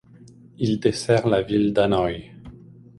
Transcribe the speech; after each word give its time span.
Il 0.57 0.79
dessert 0.79 1.27
la 1.27 1.43
ville 1.43 1.73
d'Hanoï. 1.73 2.31